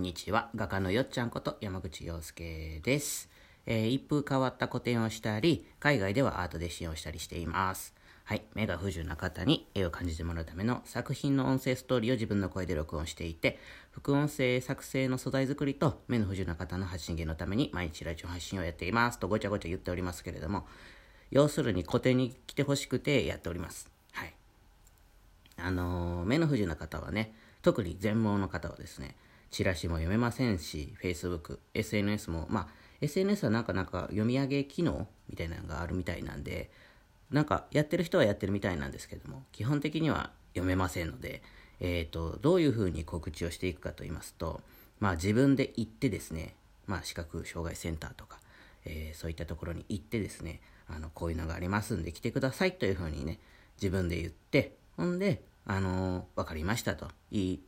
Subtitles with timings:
[0.00, 0.48] んにちは。
[0.56, 3.28] 画家のよっちゃんこと山口洋介です。
[3.66, 7.94] えー一風変わった個展をしたり、海外ではアートで使用したりしています。
[8.24, 8.42] はい。
[8.54, 13.58] 目が不自由な方に絵を感じてもらうための作品の音声ストーリーを自分の声で録音していて、
[13.90, 19.18] 副音声作成の素材作りと目の不自由な方の発信源のために毎日ラジオ配信をやっています。
[19.18, 20.66] とごちゃごちゃ言っておりますけれども、
[21.30, 23.90] 要するに個展に来てほしくてやっております。
[24.12, 24.34] はい。
[25.58, 29.14] あのー目の不自由な方はね、特に全盲の方はですね、
[29.50, 32.68] チラシも読めませんし、Facebook、SNS も、まあ、
[33.00, 36.70] SNS はなんかなんか読み上げ機能みたいなのがあるみたいなんで、
[37.30, 41.42] なんかやってる人はやってるみたいなんですけども、基本的には読めませんので、
[41.80, 44.60] えっ、と、どういうふうに告知をしていくかと言いますと、
[44.98, 46.54] まあ自分で行ってですね、
[46.86, 48.38] まあ視覚障害センターとか、
[48.84, 53.38] えーそういったところに行ってですね、あの、こういうのがありますんで来てくださいというふうにね、
[53.80, 57.62] 自分で言って、ほんで、あのーわかりましたと、いい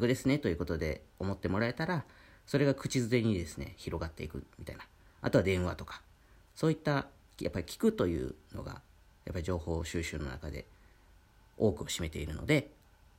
[0.00, 2.04] 画ですねということで思ってもらえたら、
[2.46, 4.82] それが口づてにですね、広がっていくみたいな。
[5.20, 6.02] あとは電話とか、
[6.54, 7.06] そういった、
[7.40, 8.82] やっぱり聞くというのが、
[9.24, 10.66] やっぱり情報収集の中で
[11.56, 12.70] 多くを占めているので、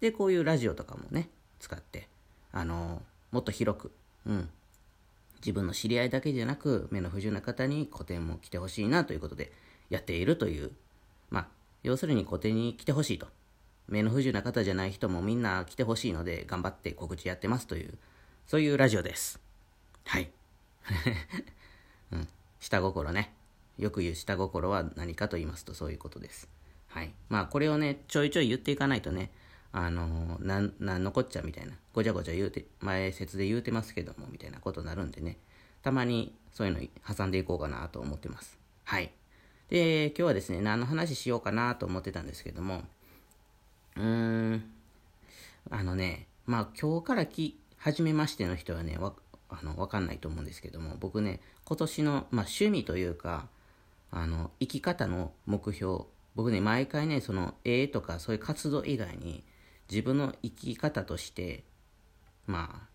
[0.00, 2.08] で、こういうラジオとかもね、使って、
[2.52, 3.92] あのもっと広く、
[4.26, 4.48] うん、
[5.40, 9.52] 自分の知り合いだけじゃなく目の不自由な方に個展も来てほしいなということで
[9.88, 10.72] やっているという。
[11.30, 11.48] まあ
[11.82, 13.26] 要するに個展に来てほしいと。
[13.90, 17.98] 目の不自由な方じゃない人もみんな来てほしいので頑張って告知やってますという
[18.46, 19.40] そういうラジオです。
[20.06, 20.30] はい、
[22.12, 22.28] うん、
[22.60, 23.34] 下心ね。
[23.78, 26.48] よく言う下心は何かと言いますとそういうことです。
[26.88, 27.12] はい。
[27.28, 29.30] まあこれをねちょいちょい言っていかないとね
[29.72, 35.38] あのー、なんなんのこっちゃみたいなごちゃごちゃ言うて前説で言うてますけどもみたいなことになるんでね
[35.82, 36.80] たまにそういうの
[37.16, 38.58] 挟んでいこうかなと思ってます。
[38.84, 39.12] はい。
[39.68, 42.82] で今日はですね何の話しようかなと思ってたんですけども
[43.96, 44.02] うー
[44.56, 44.70] ん。
[45.70, 49.12] あのねまあ今日からき初めましての人はねわ
[49.48, 53.48] あのわかんないと思うんですけども僕ね今年の、まあ、趣味というか
[54.10, 59.44] あの生き方の目標僕ね毎回ねその絵とかそういう活動以外に
[59.90, 61.64] 自分の生き方として
[62.46, 62.88] まあ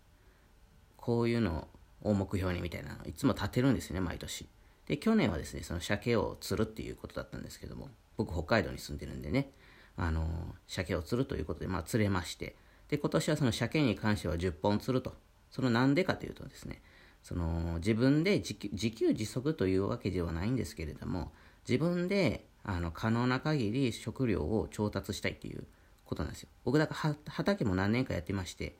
[0.96, 1.68] こういうの
[2.02, 4.46] を目標にみたいなのいつも立てるんですね毎年。
[4.86, 9.50] で去年はですねその鮭を釣るっていうことだったんですけども僕北海道に住んでるんでね。
[9.96, 12.54] あの鮭を釣るということでまあ釣れまして。
[12.88, 15.14] で今年はその鮭に関しては10本釣ると。
[15.50, 16.82] そのなんでかというとですね
[17.22, 18.54] その自分で自
[18.90, 21.32] 給自足というわけではないんですけれども
[21.66, 25.64] 自分であの可能な限り食料を調達したいっていう
[26.04, 26.48] ことなんですよ。
[26.64, 28.76] 僕だから畑も何年かやってまして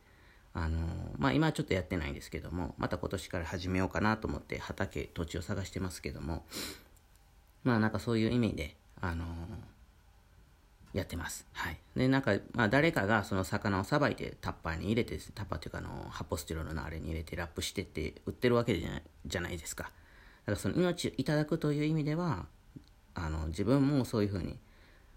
[0.55, 0.79] あの
[1.19, 6.45] まあ今はちょっとやってないんですけどもまた今年から始めようかなと思って畑土地を探してますけども
[7.65, 9.25] まあなんかそういう意味であの
[10.99, 11.47] やってます。
[11.53, 11.79] はい。
[11.95, 19.85] で、なんか、まあ、誰かがその魚をさばいてタッパーに入れて、タッパーっていうか、あの、発泡スチロールのあれに入れてラップしてって売ってるわけじゃないじゃないですか。
[19.85, 19.93] だか
[20.53, 22.47] らその命をいただくという意味では、
[23.15, 24.59] あの、自分もそういうふうに、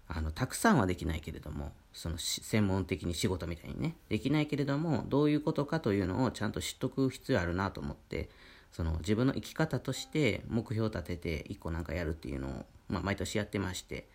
[0.08, 8.28] あの、たくさんはできないけれども、その専門的に仕事みたいにね、できないけれども、どういうことかというのをちゃんと知っとく必要あるなと思って、
[8.72, 14.08] その自分の生き方として目標を立てて一個なんかやるっていうのを、まあ、毎年やってまして、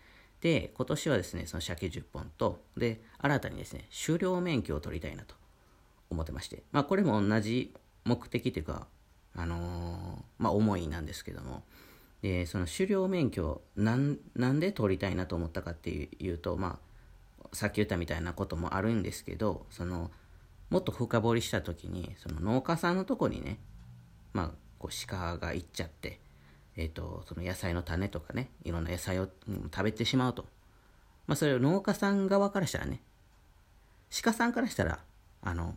[0.46, 5.34] で、今年はですね、その鮭10本と、で、新たにですね、狩猟免許を取りたいなと
[6.12, 7.74] 思ってまして、まあ、これも同じ
[8.04, 8.86] 目的というか、
[9.36, 11.64] あのーまあ、思いなんですけども、
[12.22, 16.78] で、その狩猟免許なん、なんで取りたいなと思ったかっていうと、ま
[17.42, 20.12] あ、さっき言ったみたいなこともあるんですけど、その、
[20.70, 23.58] もっと深掘りした時に、その農家さんのとこにね、
[24.34, 26.20] まあ、こう鹿が行っちゃって、
[26.78, 30.46] えー、とその野菜の種とかねいろんな野菜を食べてしまうと、
[31.28, 33.02] まあ、それを農家さん側からしたらね
[34.22, 35.00] 鹿さんからしたら
[35.42, 35.76] あの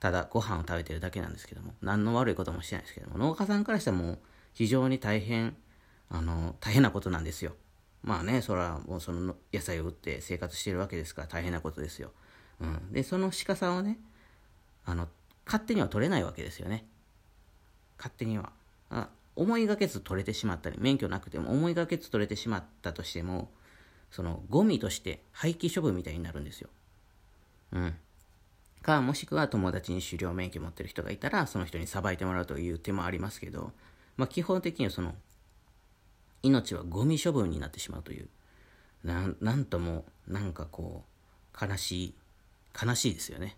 [0.00, 4.18] ただご飯を食べてるだけなんですけども何の悪いこともしてないですけども農家さんからしたらもう
[4.54, 5.56] 非常に大変
[6.10, 7.52] あの大変なことなんですよ。
[8.02, 12.12] まあねそれはもうその野菜を売って生活してるわけですから大変なことですよ、
[12.60, 13.98] うん、でその鹿さんをね
[14.84, 15.08] あの
[15.44, 16.86] 勝手には取れないわけですよね。
[17.96, 18.52] 勝手には。
[18.90, 19.08] あ
[19.38, 23.50] 思いがけず取れてしまったり免許なくても思いがけず取れてしまったとしても
[24.10, 26.68] そのゴミとして廃棄処分みたいになるんですよ。
[27.72, 27.94] うん。
[28.82, 33.72] かもしくは友達に狩猟免許持ってる人がいたらその人にさばいてもらうという手もありますけど、
[34.16, 35.14] まあ、基本的にはその
[36.42, 38.28] 命はゴミ処分になってしまうという
[39.04, 41.04] ななんともなんかこ
[41.60, 42.14] う悲しい
[42.80, 43.56] 悲しいですよね。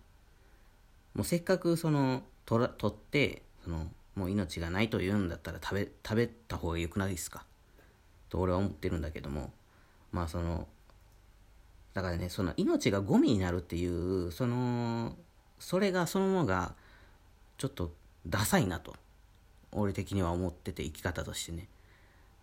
[1.13, 7.45] もうせっかくその取取ってそのもう命がないというんだったら食べ食べた方がよくないですか？
[8.29, 9.51] と俺は思ってるんだけども。
[10.11, 10.67] まあその
[11.93, 15.15] だからねその命がゴミになるっていうその
[15.59, 16.73] それがそのものが
[17.57, 17.93] ちょっと
[18.27, 18.95] ダサいなと
[19.71, 21.67] 俺的には思ってて生き方としてね。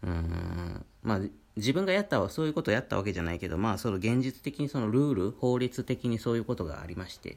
[0.03, 0.87] うん。
[1.03, 1.21] まあ
[1.57, 7.37] 自分がやったそういうことをやったわけじゃないけどまあその現実的にそのルール法律的にそういうことがありまして。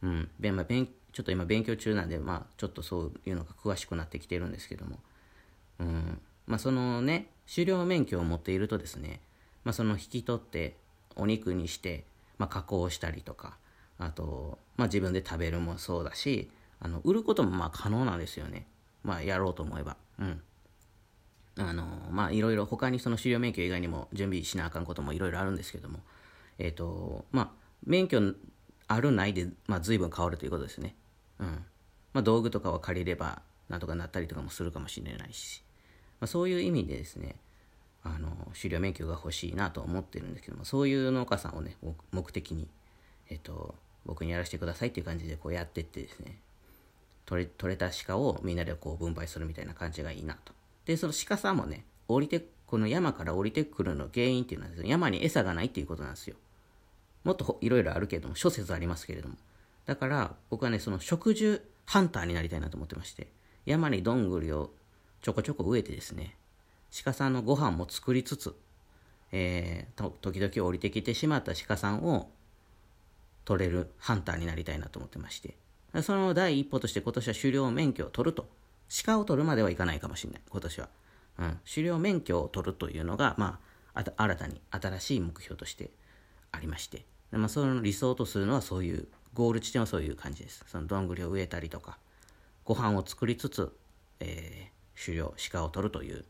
[0.00, 5.00] うん、まあ、勉ちょっと今勉強中なんでまあちょっとそういうのが詳しくなってきてるんですけども。
[5.80, 6.20] うん。
[6.46, 9.18] まあそのね狩猟免許を持っているとですね
[9.64, 10.76] まあその引き取って
[11.16, 12.04] お肉にして、
[12.38, 13.56] まあ、加工したりとか
[13.98, 18.68] あと、まあ、自分で食べるもそうだしあの売ることもまあ可能なんですよね。
[19.02, 19.96] まあやろうと思えば。
[20.20, 20.40] うん。
[21.56, 21.82] あの
[22.12, 25.98] まあいろいろ他にその狩猟免許以外にも準備しなあかんこともいろいろあるんですけども
[26.58, 27.48] えっ、ー、とまあ
[27.84, 28.20] 免許
[28.88, 30.96] あるないで、まあ、随分変わるということですね。
[31.40, 31.64] うん
[32.12, 35.62] まあ道具とかは借りればなんとかなったりとかもするかもしれないし、
[36.20, 37.36] まあ、そういう意味でですね
[38.02, 41.76] あの狩猟免許が欲しいなと思ってるんですけどもそういう農家さんをね
[42.12, 42.68] 目的に、
[43.28, 43.74] えっ、と
[44.06, 46.38] 僕にやらせてくださいっていう感じでこうやってってですね
[47.26, 50.52] 取れ取れた鹿をみんなでこう分配するみたいな感じがいいなと
[50.88, 56.36] で、その鹿さんもね、降りて、この山から降りてくるの原因っていうのは、ね、山に餌がないっていうことなんですよ。
[57.24, 59.36] もっといろいろあるけれども、諸説ありますけれども。
[59.88, 63.28] だから、僕はね、その植樹ハンターになりたいなと思ってまして、
[63.64, 64.70] 山にどんぐりを
[65.22, 66.36] ちょこちょこ植えてですね、
[67.02, 68.54] 鹿さんのご飯も作りつつ、
[69.32, 72.28] えー、時々降りてきてしまった鹿さんを
[73.46, 75.56] 取れるハンターになりたいなと思ってまして、
[76.02, 78.46] その第一歩として今年は狩猟免許を取ると
[79.06, 80.88] 鹿を取るまではいかないかもしれない、今年は。
[81.38, 83.58] うん、狩猟免許を取るというのが、ま
[83.94, 85.90] あ、新たに新しい目標として
[86.52, 89.08] ありまして、まあ、その理想とするのはそういう、
[89.38, 90.64] ゴール地点はそういう感じです。
[90.66, 91.96] そのどんぐりを植えたりとか、
[92.64, 93.72] ご飯を作りつつ、
[94.20, 96.24] えー、狩猟、鹿を取るという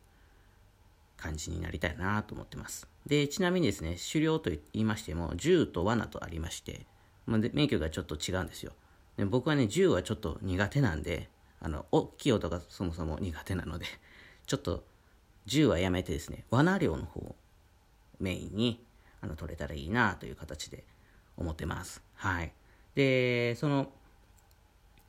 [1.16, 2.86] 感じになりたいなと思ってます。
[3.06, 6.86] で、ちなみにですね、狩猟と言いましても、銃と罠とありまして、
[7.26, 8.72] まあ、免許がちょっと違うんですよ。
[9.16, 11.28] で僕はね、銃はちょっと苦手なんで、
[11.60, 13.86] あの大きい音がそもそも苦手なので
[14.46, 14.84] ちょっと
[15.46, 17.34] 銃はやめてですね罠漁の方を
[18.20, 18.84] メインに
[19.20, 20.84] あの取れたらいいなという形で
[21.36, 22.52] 思ってますはい
[22.98, 23.92] でその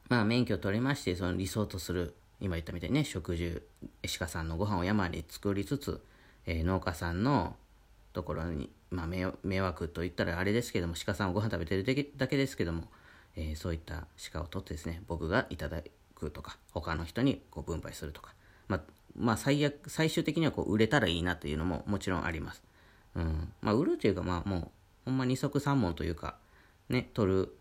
[0.09, 3.63] まあ免許を取りましてその理想とする今言ったみたいにね食事
[4.19, 6.00] 鹿さんのご飯を山に作りつつ、
[6.45, 7.56] えー、農家さんの
[8.13, 12.83] ところに、まあ、迷惑と言ったらあれですけども鹿さんをご飯食べてるだけですけども、
[13.36, 15.81] えー、そういった鹿を取ってですね僕がいただ
[16.13, 18.36] くとか他の人にこう分配するとか、
[18.68, 18.81] まあ、
[19.18, 22.62] まあ、最悪最終的にはこう売れたらいいなというのももちろんあります、
[23.15, 23.51] うん。
[23.62, 24.69] まあ、売るというかまあもう
[25.06, 26.36] ほんま二足三門というか
[26.89, 27.58] ね取る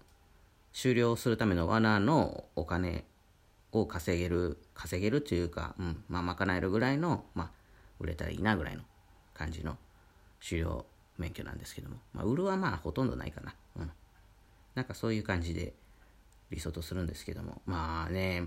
[0.73, 3.05] 終了するための罠のお金
[3.73, 7.51] を稼げる稼げるというか、うんまあ、賄えるぐらいの、まあ、
[8.01, 8.83] 売れたらいいなぐらいの
[9.35, 9.77] 感じの
[10.47, 10.87] 狩猟
[11.19, 13.91] 免許なんですけども、まあ、売るはまあほとんどないかな、うん、
[14.75, 15.75] なんかそういう感じで
[16.51, 17.61] 理想とするんですけども。
[17.67, 18.45] まあね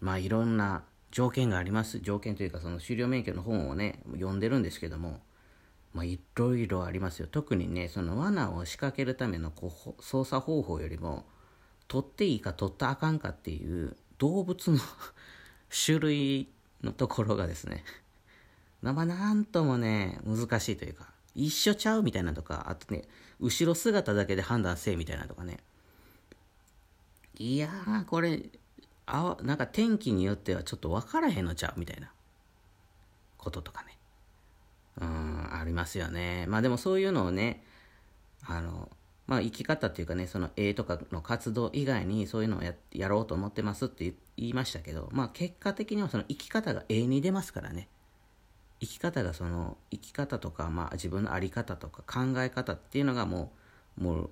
[0.00, 2.00] まあいろんな条件があります。
[2.00, 5.20] 条件というかその狩猟免許の本をね読んでるんですけども。
[5.94, 7.28] まあいろいろありますよ。
[7.30, 11.24] 特にねその罠を仕掛けるためのこう操作方法よりも
[11.88, 14.78] 取っていいか取ったあかんかっていう動物の
[15.86, 16.48] 種類
[16.82, 17.84] のところがですね
[18.82, 23.04] まあなんともね難しいというか一緒ちゃうみたいなとかあとね
[23.40, 25.58] 後ろ姿だけで判断せえみたいなとかね
[27.38, 28.42] いやー、これ、
[29.06, 32.10] あなんか天気によってはちょっと分からへんのちゃうみたいな
[33.36, 33.96] こととかね。
[35.00, 36.46] うん、ありますよね。
[36.48, 37.62] まあでもそういうのをね、
[38.44, 38.90] あの、
[39.28, 47.88] まあ生き方っていうかね、その絵とかの活動以外にそういうのをややろうと思ってますって言いましたけど、まあ結果的にはその生き方が絵に出ますからね。
[48.80, 53.58] 生き方がその生き方とか、まあ自分の在り方とか考え方っていうのがもう
[53.98, 54.30] もう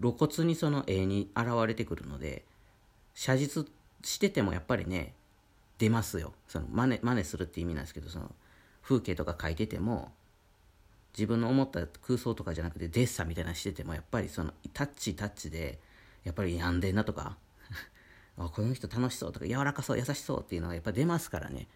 [0.00, 2.44] 露骨にその絵に現れてくるので
[3.14, 3.66] 写実
[4.02, 5.14] しててもやっぱりね
[5.78, 8.30] 出ますよその真似真似するって意味なんですけどその
[8.82, 10.12] 風景とか描いてても
[11.16, 15.80] 自分の思った空想とかじゃなくてデッサみたいなしててもやっぱりそのタッチタッチで
[16.24, 17.36] やっぱり病んでんなとか
[18.38, 21.68] あこの人楽しそうとか柔らかそう優しそうっていうのがやっぱ出ますからね。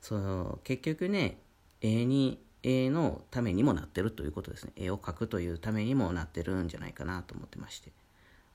[0.00, 1.38] その結局ね
[1.80, 4.72] 絵に絵のためにもなってるということですね。
[4.76, 7.92] 絵を描くというためにもなってるんじゃないかなと思ってまして。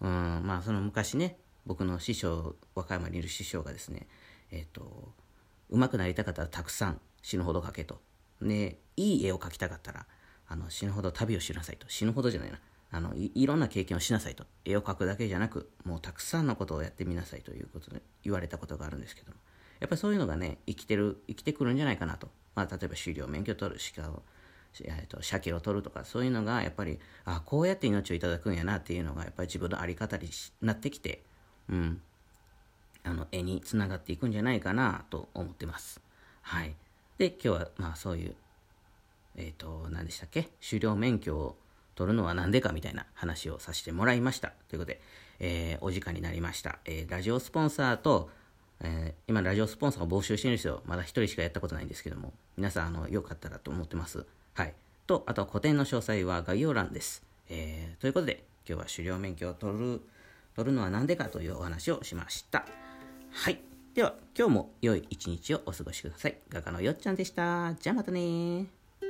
[0.01, 4.07] うんまあその昔ね僕の師匠和歌山にいる師匠がですね
[4.49, 5.13] えっ、ー、と
[5.69, 8.01] 上手くなりたかったらたくさん死ぬほど描けと。
[8.41, 10.05] でいい絵を描きたかったら
[10.48, 11.88] あの死ぬほど旅をしなさいと。
[11.89, 12.60] 死ぬほどじゃないな。
[12.93, 14.46] あのいいろんな経験をしなさいと。
[14.65, 19.38] 絵を描くだけじゃなくもうたくさんのことをやってみなさいということで言われたことがあるんですけども。
[19.79, 22.29] やっぱりそういうのがね生きてる生きてくるんじゃないかなと。
[22.53, 24.24] まあ、例えば狩猟免許取る鹿を、
[24.84, 30.29] えーと、鮭を取るとかそういうのがやっぱりあこうやって命をいただくんやなっていうのがやっぱり自分の在り方に
[30.62, 31.24] なってきて、
[31.70, 32.01] うん、
[33.03, 36.01] あの絵につながっていくんじゃないかなと思ってます。
[36.41, 36.75] はい。
[37.17, 38.36] で、今日はまあそういう、
[39.35, 40.50] えっ、ー、と、何でしたっけ？
[40.67, 41.57] 狩猟免許を
[41.95, 44.53] 取るのは何でかみたいな話をさせてもらいました。
[44.69, 45.01] ということで、
[45.39, 46.79] えー、お時間になりました。
[46.85, 48.29] えー、ラジオスポンサーと、
[48.79, 50.81] えー、今ラジオスポンサーを募集してるんですよ。
[50.85, 54.25] まだ1人しかやったことないんですけども、皆さん、あの、よかったらと思ってます。
[54.53, 54.73] はい。
[55.07, 57.23] と、あと個展の詳細は概要欄です。
[57.50, 60.01] えー、ということで、今日は狩猟免許を取る、
[60.55, 62.65] 取るのは何でかというお話をしました。
[63.31, 63.59] はい。
[63.93, 66.38] では、今日も良い一日をお過ごしください。
[66.50, 67.73] 画家のよっちゃんでした。
[67.75, 69.08] じゃあまたねじ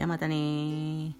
[0.00, 1.16] ゃあまたね